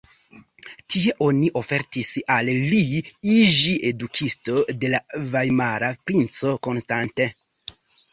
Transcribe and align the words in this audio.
Tie 0.93 1.11
oni 1.25 1.49
ofertis 1.59 2.07
al 2.35 2.49
li 2.71 2.79
iĝi 3.33 3.75
edukisto 3.89 4.63
de 4.85 4.89
la 4.95 5.03
vajmara 5.35 5.91
princo 6.09 6.55
Konstantin. 6.69 7.37